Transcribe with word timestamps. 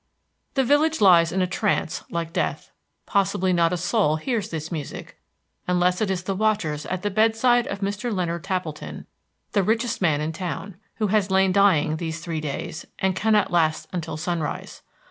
The 0.55 0.63
village 0.63 0.99
lies 0.99 1.31
in 1.31 1.43
a 1.43 1.45
trance 1.47 2.03
like 2.09 2.33
death. 2.33 2.71
Possibly 3.05 3.53
not 3.53 3.71
a 3.71 3.77
soul 3.77 4.15
hears 4.15 4.49
this 4.49 4.71
music, 4.71 5.19
unless 5.67 6.01
it 6.01 6.09
is 6.09 6.23
the 6.23 6.33
watchers 6.33 6.87
at 6.87 7.03
the 7.03 7.11
bedside 7.11 7.67
of 7.67 7.81
Mr. 7.81 8.11
Leonard 8.11 8.43
Tappleton, 8.43 9.05
the 9.51 9.61
richest 9.61 10.01
man 10.01 10.19
in 10.19 10.31
town, 10.31 10.75
who 10.95 11.09
has 11.09 11.29
lain 11.29 11.51
dying 11.51 11.97
these 11.97 12.19
three 12.19 12.41
days, 12.41 12.87
and 12.97 13.15
cannot 13.15 13.51
last 13.51 13.87
until 13.93 14.17
sunrise. 14.17 14.81